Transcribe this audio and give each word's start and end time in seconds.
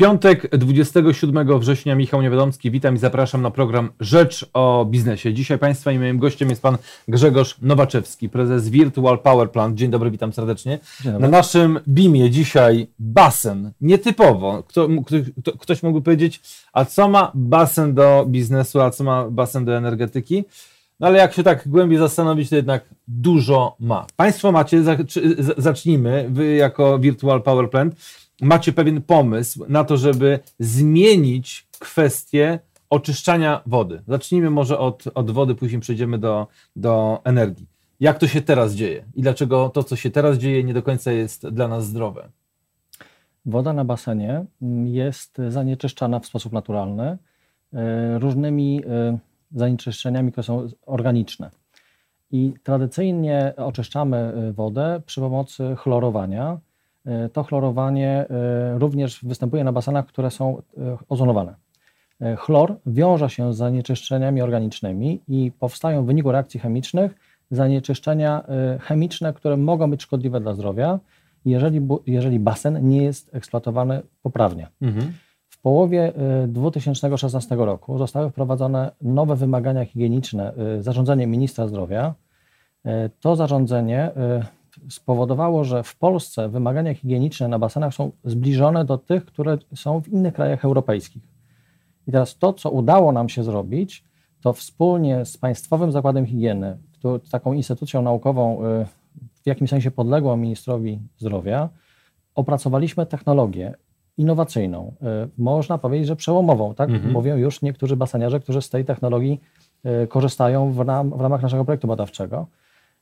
piątek 0.00 0.56
27 0.56 1.58
września 1.58 1.94
Michał 1.94 2.22
Niewiadomski, 2.22 2.70
witam 2.70 2.94
i 2.94 2.98
zapraszam 2.98 3.42
na 3.42 3.50
program 3.50 3.90
Rzecz 4.00 4.50
o 4.52 4.84
Biznesie. 4.84 5.34
Dzisiaj 5.34 5.58
Państwa 5.58 5.92
i 5.92 5.98
moim 5.98 6.18
gościem 6.18 6.50
jest 6.50 6.62
Pan 6.62 6.76
Grzegorz 7.08 7.56
Nowaczewski, 7.62 8.28
prezes 8.28 8.68
Virtual 8.68 9.18
Power 9.18 9.50
Plant. 9.50 9.76
Dzień 9.76 9.90
dobry, 9.90 10.10
witam 10.10 10.32
serdecznie. 10.32 10.78
Na 11.18 11.28
naszym 11.28 11.80
BIM-ie 11.88 12.30
dzisiaj 12.30 12.86
basen, 12.98 13.72
nietypowo. 13.80 14.62
Kto, 14.62 14.88
kto, 15.06 15.52
ktoś 15.58 15.82
mógłby 15.82 16.02
powiedzieć, 16.02 16.40
a 16.72 16.84
co 16.84 17.08
ma 17.08 17.32
basen 17.34 17.94
do 17.94 18.24
biznesu, 18.28 18.80
a 18.80 18.90
co 18.90 19.04
ma 19.04 19.30
basen 19.30 19.64
do 19.64 19.76
energetyki? 19.76 20.44
No 21.00 21.06
ale 21.06 21.18
jak 21.18 21.32
się 21.32 21.42
tak 21.42 21.68
głębiej 21.68 21.98
zastanowić, 21.98 22.50
to 22.50 22.56
jednak 22.56 22.84
dużo 23.08 23.76
ma. 23.80 24.06
Państwo 24.16 24.52
macie, 24.52 24.82
zacznijmy, 25.56 26.26
Wy 26.30 26.54
jako 26.54 26.98
Virtual 26.98 27.42
Power 27.42 27.70
Plant, 27.70 27.94
macie 28.40 28.72
pewien 28.72 29.02
pomysł 29.02 29.64
na 29.68 29.84
to, 29.84 29.96
żeby 29.96 30.38
zmienić 30.58 31.66
kwestię 31.78 32.58
oczyszczania 32.90 33.62
wody. 33.66 34.02
Zacznijmy 34.08 34.50
może 34.50 34.78
od, 34.78 35.04
od 35.14 35.30
wody, 35.30 35.54
później 35.54 35.80
przejdziemy 35.80 36.18
do, 36.18 36.46
do 36.76 37.20
energii. 37.24 37.66
Jak 38.00 38.18
to 38.18 38.28
się 38.28 38.40
teraz 38.40 38.74
dzieje 38.74 39.04
i 39.14 39.22
dlaczego 39.22 39.68
to, 39.68 39.84
co 39.84 39.96
się 39.96 40.10
teraz 40.10 40.38
dzieje, 40.38 40.64
nie 40.64 40.74
do 40.74 40.82
końca 40.82 41.12
jest 41.12 41.48
dla 41.48 41.68
nas 41.68 41.86
zdrowe? 41.86 42.28
Woda 43.46 43.72
na 43.72 43.84
basenie 43.84 44.44
jest 44.84 45.38
zanieczyszczana 45.48 46.20
w 46.20 46.26
sposób 46.26 46.52
naturalny 46.52 47.18
e, 47.72 48.18
różnymi 48.18 48.82
e, 48.86 49.18
zanieczyszczeniami, 49.54 50.32
które 50.32 50.44
są 50.44 50.68
organiczne. 50.86 51.50
I 52.32 52.54
tradycyjnie 52.62 53.52
oczyszczamy 53.56 54.16
e, 54.16 54.52
wodę 54.52 55.02
przy 55.06 55.20
pomocy 55.20 55.74
chlorowania, 55.76 56.58
to 57.32 57.42
chlorowanie 57.42 58.26
e, 58.30 58.78
również 58.78 59.24
występuje 59.24 59.64
na 59.64 59.72
basenach, 59.72 60.06
które 60.06 60.30
są 60.30 60.58
e, 60.58 60.96
ozonowane. 61.08 61.54
Chlor 62.36 62.76
wiąże 62.86 63.30
się 63.30 63.52
z 63.52 63.56
zanieczyszczeniami 63.56 64.42
organicznymi 64.42 65.20
i 65.28 65.52
powstają 65.58 66.02
w 66.02 66.06
wyniku 66.06 66.32
reakcji 66.32 66.60
chemicznych 66.60 67.14
zanieczyszczenia 67.50 68.44
chemiczne, 68.80 69.32
które 69.32 69.56
mogą 69.56 69.90
być 69.90 70.02
szkodliwe 70.02 70.40
dla 70.40 70.54
zdrowia, 70.54 70.98
jeżeli, 71.44 71.88
jeżeli 72.06 72.40
basen 72.40 72.88
nie 72.88 73.02
jest 73.02 73.34
eksploatowany 73.34 74.02
poprawnie. 74.22 74.68
Mhm. 74.82 75.12
W 75.48 75.60
połowie 75.60 76.12
2016 76.48 77.56
roku 77.56 77.98
zostały 77.98 78.30
wprowadzone 78.30 78.90
nowe 79.02 79.36
wymagania 79.36 79.84
higieniczne 79.84 80.52
zarządzeniem 80.80 81.30
ministra 81.30 81.68
zdrowia. 81.68 82.14
To 83.20 83.36
zarządzenie 83.36 84.10
spowodowało, 84.88 85.64
że 85.64 85.82
w 85.82 85.96
Polsce 85.96 86.48
wymagania 86.48 86.94
higieniczne 86.94 87.48
na 87.48 87.58
basenach 87.58 87.94
są 87.94 88.10
zbliżone 88.24 88.84
do 88.84 88.98
tych, 88.98 89.24
które 89.24 89.58
są 89.74 90.00
w 90.00 90.08
innych 90.08 90.34
krajach 90.34 90.64
europejskich. 90.64 91.22
I 92.06 92.12
teraz 92.12 92.38
to, 92.38 92.52
co 92.52 92.70
udało 92.70 93.12
nam 93.12 93.28
się 93.28 93.44
zrobić, 93.44 94.04
to 94.40 94.52
wspólnie 94.52 95.24
z 95.24 95.36
Państwowym 95.36 95.92
Zakładem 95.92 96.26
Higieny, 96.26 96.78
taką 97.30 97.52
instytucją 97.52 98.02
naukową, 98.02 98.64
y, 98.64 98.86
w 99.42 99.46
jakimś 99.46 99.70
sensie 99.70 99.90
podległą 99.90 100.36
ministrowi 100.36 101.00
zdrowia, 101.18 101.68
opracowaliśmy 102.34 103.06
technologię 103.06 103.74
innowacyjną, 104.16 104.94
y, 105.24 105.30
można 105.38 105.78
powiedzieć, 105.78 106.06
że 106.06 106.16
przełomową, 106.16 106.74
tak? 106.74 106.90
Mhm. 106.90 107.12
Mówią 107.12 107.36
już 107.36 107.62
niektórzy 107.62 107.96
baseniarze, 107.96 108.40
którzy 108.40 108.62
z 108.62 108.70
tej 108.70 108.84
technologii 108.84 109.40
y, 110.04 110.06
korzystają 110.06 110.72
w, 110.72 110.80
ram, 110.80 111.10
w 111.10 111.20
ramach 111.20 111.42
naszego 111.42 111.64
projektu 111.64 111.88
badawczego. 111.88 112.46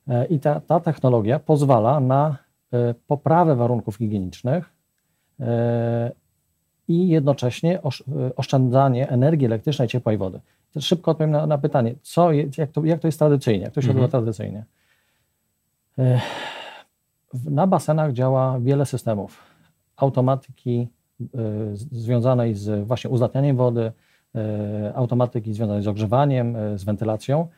E, 0.09 0.27
I 0.27 0.41
ta, 0.41 0.61
ta 0.61 0.81
technologia 0.81 1.39
pozwala 1.39 2.01
na 2.01 2.37
e, 2.73 2.95
poprawę 3.07 3.57
warunków 3.57 3.97
higienicznych 3.97 4.75
e, 5.41 6.13
i 6.89 7.09
jednocześnie 7.09 7.81
oszczędzanie 8.37 9.09
energii 9.09 9.47
elektrycznej, 9.47 9.89
ciepła 9.89 10.13
i 10.13 10.17
wody. 10.17 10.41
Szybko 10.81 11.11
odpowiem 11.11 11.31
na, 11.31 11.47
na 11.47 11.59
pytanie, 11.59 11.95
co, 12.03 12.33
jak, 12.33 12.71
to, 12.73 12.85
jak 12.85 13.01
to 13.01 13.09
jest 13.09 13.19
tradycyjnie, 13.19 13.65
jak 13.65 13.73
to 13.73 13.81
się 13.81 13.89
mhm. 13.89 14.05
odbywa 14.05 14.19
tradycyjnie. 14.19 14.65
Na 17.45 17.67
basenach 17.67 18.13
działa 18.13 18.59
wiele 18.61 18.87
systemów. 18.87 19.43
Automatyki 19.97 20.89
związanej 21.75 22.55
z 22.55 22.87
właśnie 22.87 23.11
uzdatnianiem 23.11 23.57
wody, 23.57 23.93
automatyki 24.95 25.55
związanej 25.55 25.83
z 25.83 25.89
ogrzewaniem, 25.89 26.57
z 26.79 26.85
wentylacją. 26.85 27.49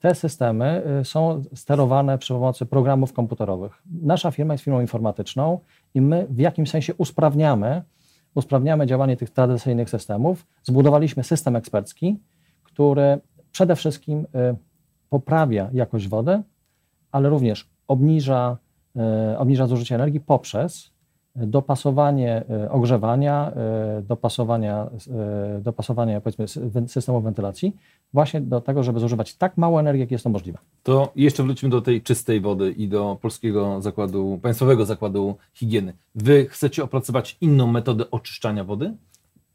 Te 0.00 0.14
systemy 0.14 0.82
y, 1.00 1.04
są 1.04 1.42
sterowane 1.54 2.18
przy 2.18 2.34
pomocy 2.34 2.66
programów 2.66 3.12
komputerowych. 3.12 3.82
Nasza 4.02 4.30
firma 4.30 4.54
jest 4.54 4.64
firmą 4.64 4.80
informatyczną 4.80 5.58
i 5.94 6.00
my 6.00 6.26
w 6.30 6.38
jakimś 6.38 6.70
sensie 6.70 6.94
usprawniamy, 6.94 7.82
usprawniamy 8.34 8.86
działanie 8.86 9.16
tych 9.16 9.30
tradycyjnych 9.30 9.90
systemów. 9.90 10.46
Zbudowaliśmy 10.62 11.24
system 11.24 11.56
ekspercki, 11.56 12.18
który 12.62 13.18
przede 13.52 13.76
wszystkim 13.76 14.18
y, 14.18 14.26
poprawia 15.08 15.70
jakość 15.72 16.08
wody, 16.08 16.42
ale 17.12 17.28
również 17.28 17.70
obniża, 17.88 18.58
y, 19.34 19.38
obniża 19.38 19.66
zużycie 19.66 19.94
energii 19.94 20.20
poprzez 20.20 20.95
dopasowanie 21.36 22.44
e, 22.50 22.70
ogrzewania, 22.70 23.50
e, 23.50 24.02
dopasowania, 24.02 24.86
e, 25.56 25.60
dopasowania 25.60 26.20
powiedzmy 26.20 26.48
systemu 26.88 27.20
wentylacji 27.20 27.76
właśnie 28.12 28.40
do 28.40 28.60
tego, 28.60 28.82
żeby 28.82 29.00
zużywać 29.00 29.34
tak 29.34 29.56
mało 29.56 29.80
energii, 29.80 30.00
jak 30.00 30.10
jest 30.10 30.24
to 30.24 30.30
możliwe. 30.30 30.58
To 30.82 31.12
jeszcze 31.16 31.42
wróćmy 31.42 31.68
do 31.68 31.80
tej 31.80 32.02
czystej 32.02 32.40
wody 32.40 32.70
i 32.70 32.88
do 32.88 33.18
Polskiego 33.22 33.82
Zakładu, 33.82 34.38
Państwowego 34.42 34.84
Zakładu 34.84 35.36
Higieny. 35.54 35.92
Wy 36.14 36.46
chcecie 36.46 36.84
opracować 36.84 37.36
inną 37.40 37.66
metodę 37.66 38.10
oczyszczania 38.10 38.64
wody? 38.64 38.94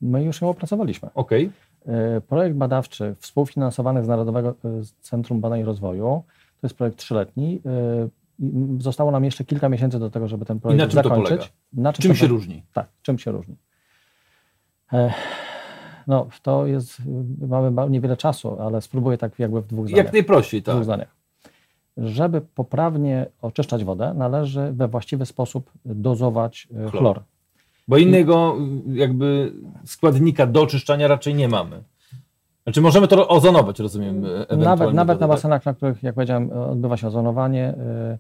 My 0.02 0.24
już 0.24 0.42
ją 0.42 0.50
opracowaliśmy. 0.50 1.10
Okej. 1.16 1.50
Okay. 1.84 2.22
Projekt 2.22 2.56
badawczy 2.56 3.16
współfinansowany 3.20 4.04
z 4.04 4.08
Narodowego 4.08 4.56
Centrum 5.02 5.42
Badań 5.42 5.60
i 5.60 5.64
Rozwoju, 5.64 6.24
to 6.62 6.68
jest 6.68 6.78
projekt 6.78 6.98
trzyletni, 6.98 7.62
Zostało 8.80 9.12
nam 9.12 9.26
jeszcze 9.26 9.44
kilka 9.44 9.70
miesięcy 9.70 10.00
do 10.00 10.10
tego, 10.10 10.28
żeby 10.28 10.46
ten 10.46 10.60
projekt 10.60 10.80
I 10.80 10.84
na 10.84 10.88
czym 10.88 11.04
zakończyć. 11.04 11.30
To 11.30 11.36
polega? 11.36 11.54
Na 11.74 11.94
czym, 11.94 12.04
czym 12.04 12.16
się 12.16 12.28
różni? 12.28 12.64
Tak, 12.74 12.88
czym 13.02 13.20
się 13.20 13.32
różni? 13.32 13.56
No, 16.08 16.28
to 16.42 16.68
jest, 16.68 17.02
mamy 17.48 17.90
niewiele 17.90 18.18
czasu, 18.18 18.62
ale 18.62 18.82
spróbuję 18.82 19.18
tak 19.18 19.40
jakby 19.40 19.62
w 19.62 19.68
dwóch 19.68 19.88
zdaniach. 19.88 20.06
Jak 20.06 20.14
najprościej, 20.14 20.64
tak. 20.64 20.74
W 20.74 20.78
dwóch 20.78 20.84
zdaniach. 20.84 21.16
Żeby 21.98 22.42
poprawnie 22.42 23.26
oczyszczać 23.42 23.84
wodę, 23.84 24.14
należy 24.14 24.72
we 24.74 24.88
właściwy 24.88 25.26
sposób 25.26 25.72
dozować 25.86 26.68
e, 26.72 26.90
chlor. 26.90 26.92
chlor. 26.92 27.22
Bo 27.88 27.98
innego 27.98 28.58
jakby 28.94 29.54
składnika 29.86 30.48
do 30.48 30.62
oczyszczania 30.62 31.08
raczej 31.08 31.36
nie 31.36 31.48
mamy. 31.48 31.84
Znaczy 32.64 32.82
możemy 32.82 33.08
to 33.08 33.28
ozonować, 33.28 33.80
rozumiem. 33.80 34.26
Nawet, 34.58 34.94
nawet 34.94 35.20
na 35.20 35.28
tak? 35.28 35.30
basenach, 35.30 35.66
na 35.66 35.74
których, 35.74 36.04
jak 36.04 36.16
powiedziałem, 36.16 36.52
odbywa 36.52 36.98
się 36.98 37.08
ozonowanie, 37.08 37.64
e, 37.64 38.18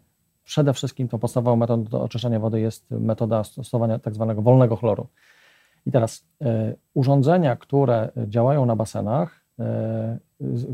przede 0.52 0.74
wszystkim 0.74 1.08
tą 1.08 1.20
podstawową 1.20 1.56
metodą 1.56 1.84
do 1.84 2.04
oczyszczania 2.04 2.40
wody 2.40 2.60
jest 2.62 2.92
metoda 2.92 3.44
stosowania 3.44 4.00
tak 4.00 4.14
zwanego 4.14 4.42
wolnego 4.42 4.76
chloru. 4.76 5.08
I 5.86 5.92
teraz 5.92 6.26
e, 6.42 6.76
urządzenia, 6.94 7.56
które 7.56 8.10
działają 8.28 8.66
na 8.66 8.76
basenach, 8.76 9.46
e, 9.60 10.18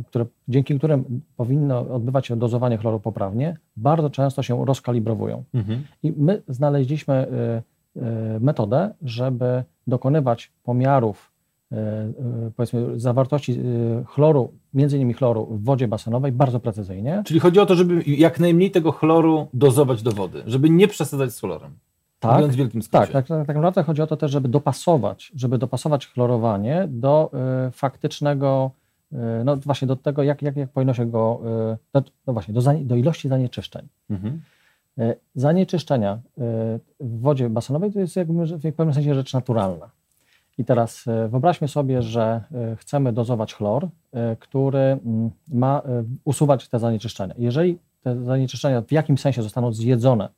które, 0.08 0.26
dzięki 0.48 0.78
którym 0.78 1.22
powinno 1.36 1.80
odbywać 1.80 2.28
się 2.28 2.36
dozowanie 2.36 2.78
chloru 2.78 3.00
poprawnie, 3.00 3.58
bardzo 3.76 4.10
często 4.10 4.44
się 4.44 4.66
rozkalibrowują. 4.66 5.44
Mhm. 5.54 5.84
I 6.04 6.14
my 6.18 6.42
znaleźliśmy 6.48 7.28
metodę, 8.40 8.94
żeby 9.02 9.64
dokonywać 9.88 10.52
pomiarów 10.64 11.32
powiedzmy 12.56 13.00
zawartości 13.00 13.52
e, 13.52 14.04
chloru, 14.06 14.54
między 14.74 14.96
innymi 14.98 15.14
chloru 15.14 15.46
w 15.46 15.64
wodzie 15.64 15.88
basenowej 15.88 16.32
bardzo 16.32 16.60
precyzyjnie. 16.60 17.24
Czyli 17.26 17.40
chodzi 17.40 17.60
o 17.60 17.66
to, 17.66 17.76
żeby 17.76 18.04
jak 18.06 18.40
najmniej 18.40 18.72
tego 18.72 18.92
chloru 18.92 19.48
dozować 19.54 20.04
do 20.04 20.12
wody, 20.12 20.44
żeby 20.46 20.70
nie 20.70 20.88
przesadzać 20.88 21.32
z 21.32 21.40
chlorem. 21.40 21.72
Tak, 22.92 23.12
tak, 23.12 23.28
tak, 23.28 23.28
tak, 23.28 23.48
tak 23.48 23.56
naprawdę 23.56 23.84
chodzi 23.84 24.02
o 24.02 24.08
to 24.08 24.18
też, 24.18 24.32
żeby 24.32 24.50
dopasować, 24.50 25.32
żeby 25.36 25.58
dopasować 25.58 26.08
chlorowanie 26.08 26.86
do 26.90 27.32
y, 27.68 27.72
faktycznego, 27.72 28.72
y, 29.14 29.16
no 29.46 29.56
właśnie 29.56 29.88
do 29.88 29.96
tego, 29.96 30.24
jak, 30.24 30.42
jak, 30.42 30.58
jak 30.58 30.70
powinno 30.70 30.94
się 30.94 31.06
go, 31.06 31.42
y, 31.74 31.78
do, 31.94 32.04
no 32.28 32.34
właśnie, 32.34 32.54
do, 32.54 32.62
do 32.82 32.96
ilości 32.96 33.30
zanieczyszczeń. 33.30 33.88
Mhm. 34.10 34.42
Zanieczyszczenia 35.36 36.20
w 37.00 37.22
wodzie 37.22 37.50
basenowej 37.50 37.92
to 37.92 38.00
jest 38.00 38.16
jakby 38.16 38.46
w 38.46 38.62
pewnym 38.62 38.94
sensie 38.94 39.16
rzecz 39.16 39.34
naturalna. 39.34 39.90
I 40.58 40.66
teraz 40.66 41.08
e, 41.08 41.28
wyobraźmy 41.28 41.68
sobie, 41.68 42.02
że 42.02 42.42
e, 42.54 42.76
chcemy 42.76 43.14
dozować 43.14 43.54
chlor, 43.54 43.88
e, 44.14 44.36
który 44.36 44.80
mm, 44.80 45.30
ma 45.48 45.82
usuwać 46.24 46.70
te 46.70 46.80
zanieczyszczenia. 46.80 47.34
Jeżeli 47.38 47.80
te 48.04 48.24
zanieczyszczenia 48.24 48.82
w 48.82 48.92
jakimś 48.92 49.22
sensie 49.22 49.44
zostaną 49.44 49.74
zjedzone 49.74 50.30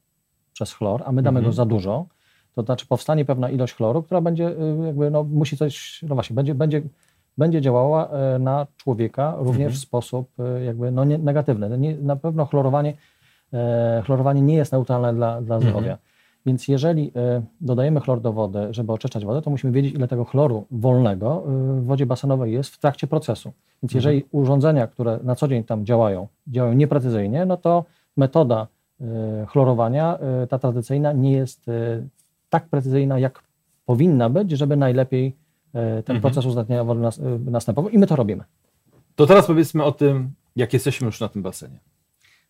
przez 0.54 0.74
chlor, 0.74 1.04
a 1.06 1.12
my 1.12 1.22
damy 1.22 1.40
mhm. 1.40 1.52
go 1.52 1.56
za 1.56 1.66
dużo, 1.66 2.06
to 2.56 2.64
znaczy 2.64 2.86
powstanie 2.86 3.26
pewna 3.26 3.50
ilość 3.50 3.74
chloru, 3.74 4.04
która 4.04 4.22
będzie 4.22 4.56
jakby, 4.86 5.12
no, 5.12 5.24
musi 5.24 5.58
coś, 5.58 6.02
no 6.10 6.16
właśnie, 6.16 6.36
będzie, 6.36 6.56
będzie, 6.56 6.82
będzie 7.38 7.62
działała 7.62 8.10
na 8.40 8.68
człowieka 8.78 9.36
również 9.38 9.66
mhm. 9.66 9.74
w 9.74 9.78
sposób 9.78 10.32
jakby, 10.66 10.92
no, 10.92 11.04
nie, 11.04 11.18
negatywny. 11.18 11.78
Nie, 11.78 11.96
na 11.96 12.16
pewno 12.16 12.46
chlorowanie, 12.46 12.94
chlorowanie 14.06 14.42
nie 14.42 14.56
jest 14.56 14.72
neutralne 14.72 15.14
dla, 15.14 15.42
dla 15.42 15.60
zdrowia. 15.60 15.92
Mhm. 15.92 16.09
Więc 16.46 16.68
jeżeli 16.68 17.12
dodajemy 17.62 18.00
chlor 18.00 18.22
do 18.22 18.34
wody, 18.34 18.68
żeby 18.72 18.94
oczyszczać 18.94 19.26
wodę, 19.26 19.42
to 19.42 19.50
musimy 19.50 19.74
wiedzieć, 19.74 19.96
ile 19.96 20.08
tego 20.08 20.26
chloru 20.26 20.66
wolnego 20.72 21.44
w 21.82 21.86
wodzie 21.86 22.06
basenowej 22.06 22.54
jest 22.54 22.76
w 22.76 22.80
trakcie 22.80 23.08
procesu. 23.08 23.52
Więc 23.84 23.94
jeżeli 23.94 24.24
mhm. 24.24 24.44
urządzenia, 24.44 24.88
które 24.88 25.20
na 25.24 25.36
co 25.36 25.48
dzień 25.48 25.64
tam 25.64 25.86
działają, 25.86 26.28
działają 26.48 26.74
nieprecyzyjnie, 26.74 27.46
no 27.46 27.58
to 27.58 27.86
metoda 28.18 28.68
chlorowania, 29.48 30.20
ta 30.50 30.60
tradycyjna, 30.60 31.14
nie 31.14 31.32
jest 31.32 31.66
tak 32.50 32.70
precyzyjna, 32.70 33.20
jak 33.20 33.44
powinna 33.86 34.30
być, 34.30 34.52
żeby 34.52 34.78
najlepiej 34.78 35.36
ten 36.06 36.16
mhm. 36.16 36.22
proces 36.22 36.46
uzdatniania 36.46 36.84
wody 36.84 37.02
następował 37.46 37.90
i 37.92 37.98
my 37.98 38.08
to 38.08 38.16
robimy. 38.16 38.44
To 39.16 39.26
teraz 39.26 39.48
powiedzmy 39.48 39.84
o 39.84 39.92
tym, 39.92 40.32
jak 40.56 40.74
jesteśmy 40.74 41.06
już 41.06 41.20
na 41.20 41.28
tym 41.28 41.42
basenie. 41.42 41.80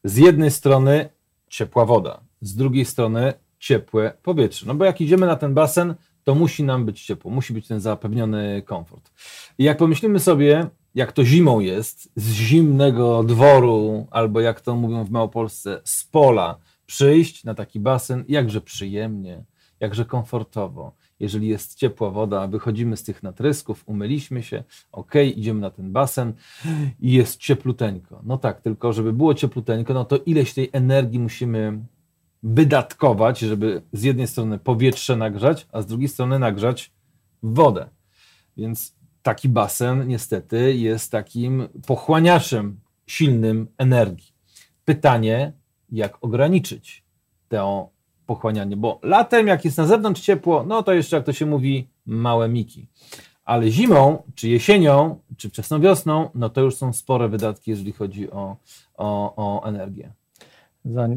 Z 0.03 0.17
jednej 0.17 0.51
strony 0.51 1.09
ciepła 1.47 1.85
woda, 1.85 2.19
z 2.41 2.55
drugiej 2.55 2.85
strony 2.85 3.33
ciepłe 3.59 4.13
powietrze. 4.23 4.65
No 4.67 4.75
bo 4.75 4.85
jak 4.85 5.01
idziemy 5.01 5.27
na 5.27 5.35
ten 5.35 5.53
basen, 5.53 5.95
to 6.23 6.35
musi 6.35 6.63
nam 6.63 6.85
być 6.85 7.05
ciepło, 7.05 7.31
musi 7.31 7.53
być 7.53 7.67
ten 7.67 7.79
zapewniony 7.79 8.63
komfort. 8.65 9.11
I 9.57 9.63
jak 9.63 9.77
pomyślimy 9.77 10.19
sobie, 10.19 10.67
jak 10.95 11.11
to 11.11 11.25
zimą 11.25 11.59
jest, 11.59 12.11
z 12.15 12.31
zimnego 12.31 13.23
dworu, 13.23 14.07
albo 14.11 14.41
jak 14.41 14.61
to 14.61 14.75
mówią 14.75 15.03
w 15.03 15.11
Małopolsce, 15.11 15.81
z 15.83 16.05
pola, 16.05 16.57
przyjść 16.85 17.43
na 17.43 17.53
taki 17.53 17.79
basen, 17.79 18.25
jakże 18.27 18.61
przyjemnie, 18.61 19.43
jakże 19.79 20.05
komfortowo. 20.05 20.95
Jeżeli 21.19 21.47
jest 21.47 21.75
ciepła 21.75 22.09
woda, 22.09 22.47
wychodzimy 22.47 22.97
z 22.97 23.03
tych 23.03 23.23
natrysków, 23.23 23.83
umyliśmy 23.85 24.43
się, 24.43 24.63
ok, 24.91 25.13
idziemy 25.35 25.61
na 25.61 25.69
ten 25.69 25.91
basen 25.91 26.33
i 26.99 27.11
jest 27.11 27.39
ciepluteńko. 27.39 28.21
No 28.23 28.37
tak, 28.37 28.61
tylko 28.61 28.93
żeby 28.93 29.13
było 29.13 29.33
ciepluteńko, 29.33 29.93
no 29.93 30.05
to 30.05 30.17
ileś 30.17 30.53
tej 30.53 30.69
energii 30.73 31.19
musimy 31.19 31.79
wydatkować, 32.43 33.39
żeby 33.39 33.81
z 33.93 34.03
jednej 34.03 34.27
strony 34.27 34.59
powietrze 34.59 35.15
nagrzać, 35.15 35.67
a 35.71 35.81
z 35.81 35.85
drugiej 35.85 36.07
strony 36.07 36.39
nagrzać 36.39 36.91
wodę. 37.43 37.89
Więc 38.57 38.95
taki 39.21 39.49
basen 39.49 40.07
niestety 40.07 40.75
jest 40.75 41.11
takim 41.11 41.67
pochłaniaczem 41.87 42.79
silnym 43.07 43.67
energii. 43.77 44.33
Pytanie, 44.85 45.53
jak 45.91 46.23
ograniczyć 46.23 47.03
tę 47.49 47.87
pochłanianie, 48.25 48.77
bo 48.77 48.99
latem, 49.03 49.47
jak 49.47 49.65
jest 49.65 49.77
na 49.77 49.85
zewnątrz 49.85 50.21
ciepło, 50.21 50.63
no 50.67 50.83
to 50.83 50.93
jeszcze, 50.93 51.15
jak 51.15 51.25
to 51.25 51.33
się 51.33 51.45
mówi, 51.45 51.89
małe 52.05 52.49
miki. 52.49 52.87
Ale 53.45 53.71
zimą, 53.71 54.23
czy 54.35 54.49
jesienią, 54.49 55.19
czy 55.37 55.49
wczesną 55.49 55.81
wiosną, 55.81 56.29
no 56.35 56.49
to 56.49 56.61
już 56.61 56.75
są 56.75 56.93
spore 56.93 57.29
wydatki, 57.29 57.71
jeżeli 57.71 57.91
chodzi 57.91 58.31
o, 58.31 58.57
o, 58.97 59.33
o 59.35 59.67
energię. 59.67 60.13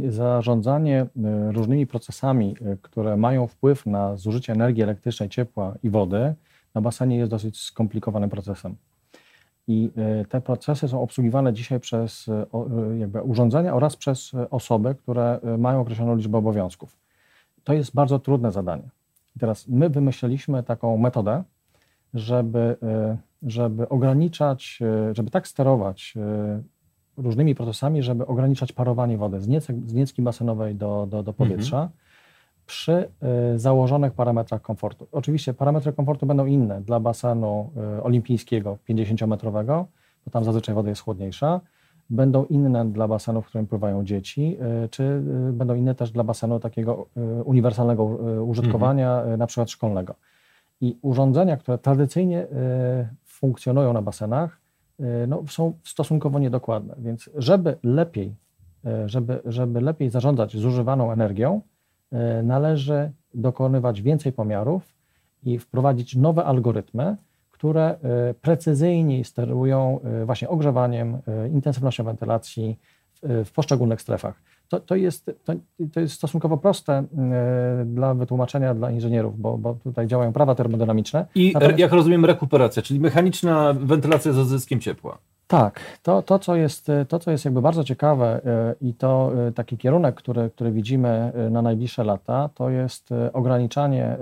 Zarządzanie 0.08 1.02
y, 1.02 1.52
różnymi 1.52 1.86
procesami, 1.86 2.56
y, 2.72 2.78
które 2.82 3.16
mają 3.16 3.46
wpływ 3.46 3.86
na 3.86 4.16
zużycie 4.16 4.52
energii 4.52 4.82
elektrycznej, 4.82 5.28
ciepła 5.28 5.74
i 5.82 5.90
wody 5.90 6.34
na 6.74 6.80
basenie 6.80 7.16
jest 7.16 7.30
dosyć 7.30 7.60
skomplikowanym 7.60 8.30
procesem. 8.30 8.76
I 9.68 9.90
y, 10.22 10.24
te 10.28 10.40
procesy 10.40 10.88
są 10.88 11.02
obsługiwane 11.02 11.52
dzisiaj 11.52 11.80
przez 11.80 12.26
jakby 12.98 13.22
urządzenia 13.22 13.74
oraz 13.74 13.96
przez 13.96 14.32
osoby, 14.50 14.94
które 14.94 15.40
mają 15.58 15.80
określoną 15.80 16.16
liczbę 16.16 16.38
obowiązków. 16.38 16.96
To 17.64 17.72
jest 17.72 17.94
bardzo 17.94 18.18
trudne 18.18 18.52
zadanie. 18.52 18.88
I 19.36 19.38
teraz 19.38 19.68
my 19.68 19.90
wymyśliliśmy 19.90 20.62
taką 20.62 20.96
metodę, 20.96 21.42
żeby, 22.14 22.76
żeby 23.42 23.88
ograniczać, 23.88 24.78
żeby 25.12 25.30
tak 25.30 25.48
sterować 25.48 26.14
różnymi 27.16 27.54
procesami, 27.54 28.02
żeby 28.02 28.26
ograniczać 28.26 28.72
parowanie 28.72 29.18
wody 29.18 29.40
z, 29.40 29.48
niec, 29.48 29.66
z 29.66 29.94
niecki 29.94 30.22
basenowej 30.22 30.74
do, 30.74 31.06
do, 31.10 31.22
do 31.22 31.32
powietrza 31.32 31.76
mhm. 31.76 31.98
przy 32.66 33.08
y, 33.54 33.58
założonych 33.58 34.12
parametrach 34.12 34.62
komfortu. 34.62 35.06
Oczywiście 35.12 35.54
parametry 35.54 35.92
komfortu 35.92 36.26
będą 36.26 36.46
inne 36.46 36.80
dla 36.80 37.00
basenu 37.00 37.70
y, 37.98 38.02
olimpijskiego 38.02 38.78
50-metrowego, 38.88 39.84
bo 40.24 40.30
tam 40.30 40.44
zazwyczaj 40.44 40.74
woda 40.74 40.88
jest 40.88 41.02
chłodniejsza. 41.02 41.60
Będą 42.10 42.44
inne 42.44 42.90
dla 42.90 43.08
basenu, 43.08 43.42
w 43.42 43.46
którym 43.46 43.66
pływają 43.66 44.04
dzieci, 44.04 44.56
y, 44.84 44.88
czy 44.88 45.02
y, 45.02 45.52
będą 45.52 45.74
inne 45.74 45.94
też 45.94 46.10
dla 46.10 46.24
basenu 46.24 46.60
takiego 46.60 47.06
y, 47.40 47.42
uniwersalnego 47.42 48.04
użytkowania, 48.44 49.18
mhm. 49.18 49.38
na 49.38 49.46
przykład 49.46 49.70
szkolnego. 49.70 50.14
I 50.80 50.98
urządzenia, 51.02 51.56
które 51.56 51.78
tradycyjnie 51.78 52.46
funkcjonują 53.24 53.92
na 53.92 54.02
basenach, 54.02 54.61
no, 55.26 55.42
są 55.48 55.72
stosunkowo 55.84 56.38
niedokładne. 56.38 56.94
Więc 56.98 57.30
żeby 57.34 57.76
lepiej, 57.82 58.34
e, 58.84 59.08
żeby, 59.08 59.40
żeby 59.44 59.80
lepiej 59.80 60.10
zarządzać 60.10 60.56
zużywaną 60.56 61.12
energią, 61.12 61.60
e, 62.12 62.42
należy 62.42 63.12
dokonywać 63.34 64.02
więcej 64.02 64.32
pomiarów 64.32 64.94
i 65.42 65.58
wprowadzić 65.58 66.16
nowe 66.16 66.44
algorytmy, 66.44 67.16
które 67.50 67.96
precyzyjniej 68.40 69.24
sterują 69.24 70.00
właśnie 70.26 70.48
ogrzewaniem, 70.48 71.18
intensywnością 71.52 72.04
wentylacji 72.04 72.78
w 73.22 73.50
poszczególnych 73.54 74.00
strefach. 74.00 74.42
To, 74.72 74.80
to, 74.80 74.96
jest, 74.96 75.30
to, 75.44 75.52
to 75.92 76.00
jest 76.00 76.14
stosunkowo 76.14 76.56
proste 76.56 76.92
e, 76.92 77.04
dla 77.84 78.14
wytłumaczenia 78.14 78.74
dla 78.74 78.90
inżynierów, 78.90 79.40
bo, 79.40 79.58
bo 79.58 79.74
tutaj 79.74 80.06
działają 80.06 80.32
prawa 80.32 80.54
termodynamiczne. 80.54 81.26
I 81.34 81.50
Natomiast... 81.54 81.78
jak 81.78 81.92
rozumiem 81.92 82.24
rekuperacja, 82.24 82.82
czyli 82.82 83.00
mechaniczna 83.00 83.72
wentylacja 83.72 84.32
z 84.32 84.38
odzyskiem 84.38 84.80
ciepła. 84.80 85.18
Tak, 85.46 85.80
to, 86.02 86.22
to, 86.22 86.38
co 86.38 86.56
jest, 86.56 86.90
to, 87.08 87.18
co 87.18 87.30
jest 87.30 87.44
jakby 87.44 87.62
bardzo 87.62 87.84
ciekawe 87.84 88.40
e, 88.44 88.74
i 88.80 88.94
to 88.94 89.32
e, 89.48 89.52
taki 89.52 89.76
kierunek, 89.78 90.14
który, 90.14 90.50
który 90.50 90.72
widzimy 90.72 91.32
na 91.50 91.62
najbliższe 91.62 92.04
lata, 92.04 92.50
to 92.54 92.70
jest 92.70 93.10
ograniczanie 93.32 94.16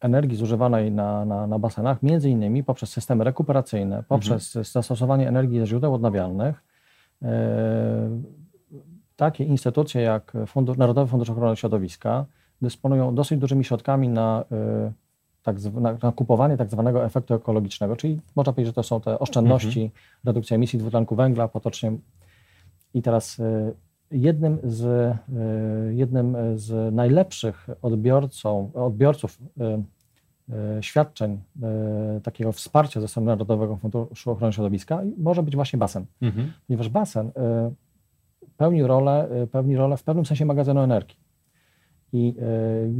energii 0.00 0.36
zużywanej 0.36 0.92
na, 0.92 1.24
na, 1.24 1.46
na 1.46 1.58
basenach, 1.58 2.02
między 2.02 2.30
innymi 2.30 2.64
poprzez 2.64 2.90
systemy 2.90 3.24
rekuperacyjne, 3.24 4.04
poprzez 4.08 4.56
mhm. 4.56 4.64
zastosowanie 4.64 5.28
energii 5.28 5.58
ze 5.58 5.66
źródeł 5.66 5.94
odnawialnych, 5.94 6.62
takie 9.22 9.44
instytucje 9.44 10.02
jak 10.02 10.32
Fundusz, 10.46 10.76
Narodowy 10.76 11.10
Fundusz 11.10 11.30
Ochrony 11.30 11.56
Środowiska 11.56 12.24
dysponują 12.62 13.14
dosyć 13.14 13.38
dużymi 13.38 13.64
środkami 13.64 14.08
na, 14.08 14.44
y, 14.88 14.92
tak, 15.42 15.56
na, 15.62 15.96
na 16.02 16.12
kupowanie 16.12 16.56
tak 16.56 16.70
zwanego 16.70 17.04
efektu 17.04 17.34
ekologicznego, 17.34 17.96
czyli 17.96 18.20
można 18.36 18.52
powiedzieć, 18.52 18.68
że 18.68 18.72
to 18.74 18.82
są 18.82 19.00
te 19.00 19.18
oszczędności, 19.18 19.82
mhm. 19.82 20.00
redukcja 20.24 20.54
emisji 20.54 20.78
dwutlenku 20.78 21.16
węgla 21.16 21.48
potocznie. 21.48 21.92
I 22.94 23.02
teraz 23.02 23.38
y, 23.38 23.74
jednym 24.10 24.58
z, 24.64 24.82
y, 24.82 25.94
jednym 25.94 26.36
z 26.54 26.94
najlepszych 26.94 27.66
odbiorcą, 27.82 28.70
odbiorców 28.74 29.38
świadczeń 30.80 31.40
takiego 32.22 32.52
wsparcia 32.52 33.00
ze 33.00 33.08
strony 33.08 33.26
Narodowego 33.26 33.76
Funduszu 33.76 34.30
Ochrony 34.30 34.52
Środowiska 34.52 35.02
może 35.18 35.42
być 35.42 35.54
właśnie 35.56 35.78
basen. 35.78 36.06
Mhm. 36.22 36.52
Ponieważ 36.66 36.88
basen 36.88 37.30
pełni 38.62 38.82
rolę, 38.82 39.28
y, 39.42 39.46
pełni 39.46 39.76
rolę 39.76 39.96
w 39.96 40.02
pewnym 40.02 40.26
sensie 40.26 40.44
magazynu 40.44 40.80
energii. 40.80 41.16
I 42.12 42.36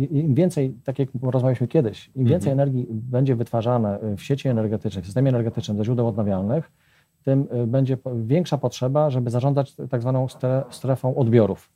y, 0.02 0.18
im 0.18 0.34
więcej, 0.34 0.74
tak 0.84 0.98
jak 0.98 1.08
rozmawialiśmy 1.22 1.68
kiedyś, 1.68 2.10
im 2.14 2.24
więcej 2.24 2.52
mhm. 2.52 2.60
energii 2.60 2.86
będzie 2.90 3.36
wytwarzane 3.36 3.98
w 4.16 4.22
sieci 4.22 4.48
energetycznej, 4.48 5.02
w 5.02 5.06
systemie 5.06 5.28
energetycznym 5.28 5.76
ze 5.76 5.84
źródeł 5.84 6.08
odnawialnych, 6.08 6.72
tym 7.24 7.48
y, 7.62 7.66
będzie 7.66 7.98
większa 8.16 8.58
potrzeba, 8.58 9.10
żeby 9.10 9.30
zarządzać 9.30 9.74
tak 9.90 10.00
zwaną 10.00 10.26
strefą 10.70 11.16
odbiorów. 11.16 11.70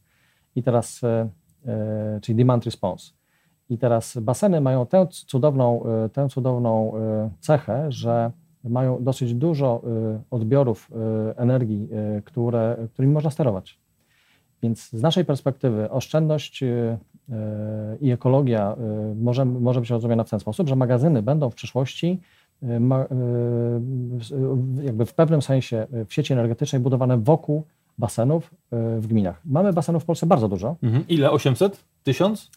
I 0.57 0.63
teraz, 0.63 1.01
czyli 2.23 2.37
demand 2.37 2.65
response. 2.65 3.13
I 3.69 3.79
teraz 3.79 4.17
baseny 4.17 4.61
mają 4.61 4.87
tę 4.87 5.07
cudowną, 5.11 5.85
tę 6.13 6.29
cudowną 6.29 6.93
cechę, 7.41 7.93
że 7.93 8.31
mają 8.69 9.05
dosyć 9.05 9.35
dużo 9.35 9.83
y, 10.17 10.21
odbiorów 10.31 10.91
y, 10.91 11.37
energii, 11.37 11.89
y, 12.19 12.23
które, 12.23 12.77
którymi 12.93 13.15
można 13.15 13.31
sterować. 13.31 13.79
Więc 14.63 14.91
z 14.91 15.03
naszej 15.03 15.25
perspektywy 15.25 15.91
oszczędność 15.91 16.65
i 18.01 18.11
ekologia 18.11 18.77
może, 19.17 19.45
może 19.45 19.81
być 19.81 19.91
rozumiana 19.91 20.25
w 20.25 20.31
ten 20.31 20.41
sposób, 20.41 20.69
że 20.69 20.77
magazyny 20.77 21.23
będą 21.23 21.51
w 21.51 21.55
przyszłości 21.55 22.21
jakby 24.83 25.07
w 25.07 25.15
pewnym 25.15 25.43
sensie 25.43 25.87
w 26.09 26.15
sieci 26.15 26.33
energetycznej 26.33 26.83
budowane 26.83 27.19
wokół 27.19 27.65
basenów 27.99 28.55
w 28.73 29.07
gminach. 29.07 29.41
Mamy 29.45 29.73
basenów 29.73 30.03
w 30.03 30.07
Polsce 30.07 30.27
bardzo 30.27 30.49
dużo. 30.49 30.77
Mhm. 30.83 31.05
Ile? 31.09 31.31
800? 31.31 31.85
1000? 32.05 32.51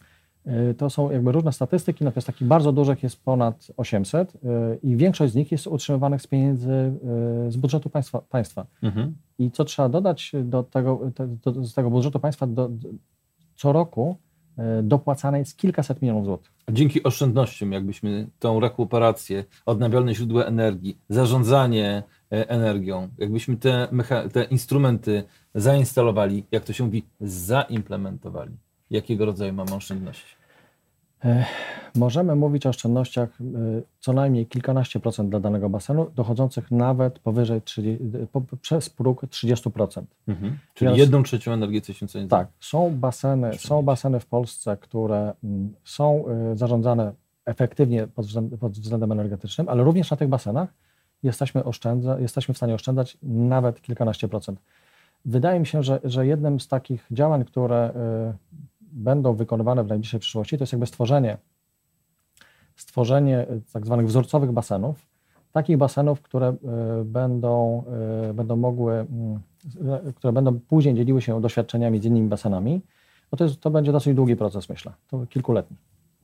E, 0.46 0.74
to 0.74 0.90
są 0.90 1.10
jakby 1.10 1.32
różne 1.32 1.52
statystyki, 1.52 2.04
natomiast 2.04 2.26
takich 2.26 2.48
bardzo 2.48 2.72
dużych 2.72 3.02
jest 3.02 3.24
ponad 3.24 3.66
800 3.76 4.32
e, 4.34 4.38
i 4.82 4.96
większość 4.96 5.32
z 5.32 5.36
nich 5.36 5.52
jest 5.52 5.66
utrzymywanych 5.66 6.22
z 6.22 6.26
pieniędzy 6.26 6.72
e, 6.72 7.50
z 7.50 7.56
budżetu 7.56 7.90
państwa. 7.90 8.20
państwa. 8.20 8.66
Mhm. 8.82 9.14
I 9.38 9.50
co 9.50 9.64
trzeba 9.64 9.88
dodać 9.88 10.32
do 10.44 10.62
tego, 10.62 11.00
do, 11.44 11.64
z 11.64 11.74
tego 11.74 11.90
budżetu 11.90 12.20
państwa, 12.20 12.46
do, 12.46 12.68
do, 12.68 12.88
co 13.56 13.72
roku 13.72 14.16
dopłacane 14.82 15.38
jest 15.38 15.56
kilkaset 15.56 16.02
milionów 16.02 16.24
złotych. 16.24 16.52
Dzięki 16.72 17.02
oszczędnościom, 17.02 17.72
jakbyśmy 17.72 18.26
tą 18.38 18.60
rekuperację, 18.60 19.44
odnawialne 19.66 20.14
źródła 20.14 20.44
energii, 20.44 20.98
zarządzanie 21.08 22.02
energią, 22.30 23.08
jakbyśmy 23.18 23.56
te, 23.56 23.88
te 24.32 24.44
instrumenty 24.44 25.24
zainstalowali, 25.54 26.44
jak 26.50 26.64
to 26.64 26.72
się 26.72 26.84
mówi, 26.84 27.06
zaimplementowali 27.20 28.56
jakiego 28.90 29.24
rodzaju 29.24 29.52
mamy 29.52 29.74
oszczędności? 29.74 30.40
Możemy 31.96 32.36
mówić 32.36 32.66
o 32.66 32.68
oszczędnościach 32.68 33.40
y, 33.40 33.82
co 34.00 34.12
najmniej 34.12 34.46
kilkanaście 34.46 35.00
procent 35.00 35.30
dla 35.30 35.40
danego 35.40 35.70
basenu, 35.70 36.10
dochodzących 36.16 36.70
nawet 36.70 37.18
powyżej 37.18 37.62
30, 37.62 38.04
po, 38.32 38.42
przez 38.60 38.90
próg 38.90 39.22
30%. 39.22 40.02
Mhm. 40.28 40.58
Czyli 40.74 40.86
Teraz- 40.86 40.98
jedną 40.98 41.22
trzecią 41.22 41.52
energii 41.52 41.82
co 41.82 41.92
Tak, 42.28 42.48
są 42.60 42.96
baseny, 42.96 43.58
są 43.58 43.82
baseny 43.82 44.20
w 44.20 44.26
Polsce, 44.26 44.76
które 44.76 45.32
mm, 45.44 45.74
są 45.84 46.24
y, 46.52 46.56
zarządzane 46.56 47.12
efektywnie 47.44 48.06
pod 48.06 48.26
względem, 48.26 48.58
pod 48.58 48.72
względem 48.72 49.12
energetycznym, 49.12 49.68
ale 49.68 49.84
również 49.84 50.10
na 50.10 50.16
tych 50.16 50.28
basenach 50.28 50.74
jesteśmy, 51.22 51.64
oszczędza, 51.64 52.20
jesteśmy 52.20 52.54
w 52.54 52.56
stanie 52.56 52.74
oszczędzać 52.74 53.18
nawet 53.22 53.82
kilkanaście 53.82 54.28
procent. 54.28 54.60
Wydaje 55.24 55.60
mi 55.60 55.66
się, 55.66 55.82
że, 55.82 56.00
że 56.04 56.26
jednym 56.26 56.60
z 56.60 56.68
takich 56.68 57.06
działań, 57.10 57.44
które 57.44 57.90
y, 57.90 58.50
będą 58.92 59.34
wykonywane 59.34 59.84
w 59.84 59.88
najbliższej 59.88 60.20
przyszłości, 60.20 60.58
to 60.58 60.62
jest 60.62 60.72
jakby 60.72 60.86
stworzenie, 60.86 61.38
stworzenie 62.76 63.46
y, 63.50 63.62
tak 63.72 63.86
zwanych 63.86 64.06
wzorcowych 64.06 64.52
basenów, 64.52 65.06
takich 65.52 65.76
basenów, 65.76 66.22
które 66.22 66.48
y, 67.00 67.04
będą, 67.04 67.84
y, 68.30 68.34
będą 68.34 68.56
mogły, 68.56 68.92
mm, 68.92 69.40
które 70.14 70.32
będą 70.32 70.60
później 70.60 70.94
dzieliły 70.94 71.22
się 71.22 71.40
doświadczeniami 71.40 72.00
z 72.00 72.04
innymi 72.04 72.28
basenami, 72.28 72.80
bo 73.30 73.36
to, 73.36 73.44
jest, 73.44 73.60
to 73.60 73.70
będzie 73.70 73.92
dosyć 73.92 74.14
długi 74.14 74.36
proces, 74.36 74.68
myślę, 74.68 74.92
to 75.08 75.26
kilkuletni. 75.26 75.76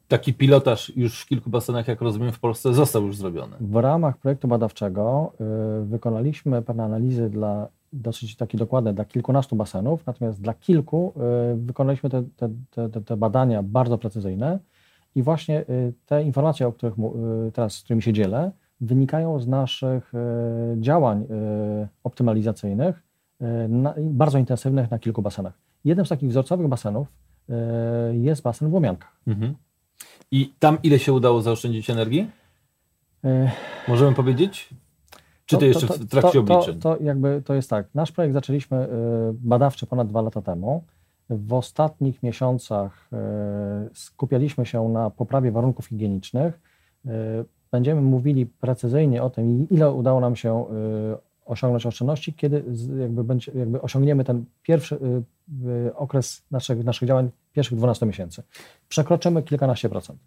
Taki 0.08 0.34
pilotaż 0.34 0.92
już 0.96 1.22
w 1.22 1.26
kilku 1.26 1.50
basenach, 1.50 1.88
jak 1.88 2.00
rozumiem, 2.00 2.32
w 2.32 2.40
Polsce 2.40 2.74
został 2.74 3.06
już 3.06 3.16
zrobiony. 3.16 3.56
W 3.60 3.76
ramach 3.76 4.18
projektu 4.18 4.48
badawczego 4.48 5.32
wykonaliśmy 5.82 6.62
pewne 6.62 6.84
analizy 6.84 7.30
dla 7.30 7.68
dosyć 7.96 8.36
takie 8.36 8.58
dokładne 8.58 8.94
dla 8.94 9.04
kilkunastu 9.04 9.56
basenów, 9.56 10.06
natomiast 10.06 10.40
dla 10.40 10.54
kilku 10.54 11.12
y, 11.52 11.56
wykonaliśmy 11.56 12.10
te, 12.10 12.22
te, 12.36 12.50
te, 12.88 13.00
te- 13.00 13.16
badania 13.16 13.62
bardzo 13.62 13.98
precyzyjne 13.98 14.58
i 15.14 15.22
właśnie 15.22 15.60
y, 15.60 15.92
te 16.06 16.22
informacje, 16.22 16.66
o 16.66 16.72
których 16.72 16.94
y, 17.48 17.52
teraz, 17.52 17.72
z 17.72 17.82
którymi 17.82 18.02
się 18.02 18.12
dzielę, 18.12 18.50
wynikają 18.80 19.40
z 19.40 19.46
naszych 19.46 20.12
działań 20.76 21.26
optymalizacyjnych, 22.04 23.02
bardzo 23.98 24.38
intensywnych 24.38 24.90
na 24.90 24.98
kilku 24.98 25.22
basenach. 25.22 25.58
Jednym 25.84 26.06
z 26.06 26.08
takich 26.08 26.28
wzorcowych 26.28 26.68
basenów 26.68 27.08
jest 28.12 28.42
basen 28.42 28.70
w 28.70 28.74
Łomiankach. 28.74 29.20
Mhm. 29.26 29.54
I 30.30 30.52
tam 30.58 30.78
ile 30.82 30.98
się 30.98 31.12
udało 31.12 31.42
zaoszczędzić 31.42 31.90
energii? 31.90 32.30
Możemy 33.88 34.14
powiedzieć? 34.14 34.68
Czy 35.46 35.58
to, 35.58 35.64
jeszcze 35.64 35.86
w 35.86 36.08
trakcie 36.08 36.32
to, 36.32 36.40
obliczeń? 36.40 36.80
To, 36.80 36.96
to 36.96 37.02
jakby 37.02 37.42
to 37.44 37.54
jest 37.54 37.70
tak. 37.70 37.86
Nasz 37.94 38.12
projekt 38.12 38.34
zaczęliśmy 38.34 38.84
y, 38.84 38.88
badawczy 39.32 39.86
ponad 39.86 40.08
dwa 40.08 40.22
lata 40.22 40.42
temu. 40.42 40.84
W 41.30 41.52
ostatnich 41.52 42.22
miesiącach 42.22 43.08
y, 43.12 43.94
skupialiśmy 43.94 44.66
się 44.66 44.88
na 44.88 45.10
poprawie 45.10 45.50
warunków 45.52 45.86
higienicznych. 45.86 46.60
Y, 47.06 47.10
Będziemy 47.70 48.00
mówili 48.00 48.46
precyzyjnie 48.46 49.22
o 49.22 49.30
tym, 49.30 49.68
ile 49.70 49.92
udało 49.92 50.20
nam 50.20 50.36
się 50.36 50.64
osiągnąć 51.46 51.86
oszczędności, 51.86 52.34
kiedy 52.34 52.64
jakby, 53.00 53.24
będzie, 53.24 53.52
jakby 53.54 53.82
osiągniemy 53.82 54.24
ten 54.24 54.44
pierwszy 54.62 54.98
okres 55.94 56.42
naszych, 56.50 56.84
naszych 56.84 57.08
działań, 57.08 57.30
pierwszych 57.52 57.78
12 57.78 58.06
miesięcy. 58.06 58.42
Przekroczymy 58.88 59.42
kilkanaście 59.42 59.88
procent. 59.88 60.18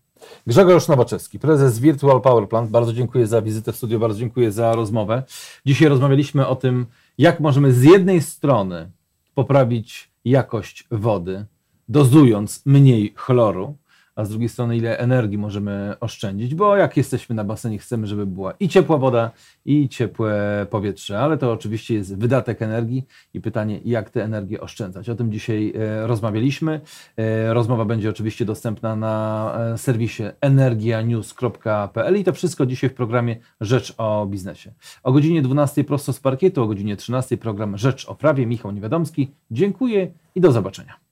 Grzegorz 0.48 0.88
Nowaczewski, 0.88 1.40
prezes 1.40 1.80
Virtual 1.80 2.22
Power 2.22 2.50
Plant. 2.50 2.70
Bardzo 2.70 2.94
dziękuję 2.94 3.28
za 3.28 3.42
wizytę 3.42 3.72
w 3.72 3.76
studiu, 3.76 4.00
bardzo 4.00 4.20
dziękuję 4.20 4.52
za 4.52 4.74
rozmowę. 4.74 5.24
Dzisiaj 5.66 5.90
rozmawialiśmy 5.90 6.48
o 6.48 6.56
tym, 6.56 6.86
jak 7.18 7.40
możemy 7.40 7.74
z 7.74 7.84
jednej 7.84 8.22
strony 8.22 8.92
poprawić 9.36 10.12
jakość 10.26 10.88
wody, 10.92 11.46
dozując 11.90 12.66
mniej 12.66 13.14
chloru, 13.16 13.78
a 14.20 14.26
z 14.26 14.30
drugiej 14.30 14.50
strony 14.50 14.78
ile 14.78 14.98
energii 14.98 15.38
możemy 15.38 15.96
oszczędzić, 16.00 16.56
bo 16.56 16.76
jak 16.76 16.98
jesteśmy 16.98 17.36
na 17.36 17.44
basenie, 17.44 17.78
chcemy, 17.78 18.08
żeby 18.08 18.26
była 18.26 18.54
i 18.60 18.70
ciepła 18.70 18.98
woda, 18.98 19.32
i 19.66 19.90
ciepłe 19.90 20.68
powietrze, 20.70 21.20
ale 21.20 21.38
to 21.38 21.52
oczywiście 21.52 21.94
jest 21.94 22.18
wydatek 22.18 22.62
energii 22.62 23.06
i 23.34 23.42
pytanie, 23.42 23.80
jak 23.86 24.10
tę 24.10 24.24
energię 24.24 24.62
oszczędzać. 24.62 25.10
O 25.10 25.16
tym 25.16 25.32
dzisiaj 25.32 25.74
e, 25.76 26.08
rozmawialiśmy. 26.08 26.82
E, 27.18 27.54
rozmowa 27.54 27.86
będzie 27.86 28.10
oczywiście 28.10 28.46
dostępna 28.46 28.96
na 28.96 29.58
e, 29.74 29.78
serwisie 29.78 30.24
energianews.pl 30.42 32.20
i 32.20 32.24
to 32.24 32.34
wszystko 32.34 32.66
dzisiaj 32.66 32.90
w 32.90 32.94
programie 32.94 33.36
Rzecz 33.62 33.94
o 33.98 34.26
biznesie. 34.26 34.72
O 35.04 35.12
godzinie 35.12 35.42
12 35.42 35.84
prosto 35.84 36.14
z 36.14 36.20
parkietu, 36.20 36.64
o 36.64 36.68
godzinie 36.68 36.96
13 36.96 37.38
program 37.38 37.78
Rzecz 37.78 38.06
o 38.06 38.16
prawie. 38.16 38.46
Michał 38.46 38.72
Niewiadomski. 38.72 39.32
Dziękuję 39.52 40.12
i 40.36 40.42
do 40.42 40.52
zobaczenia. 40.52 41.09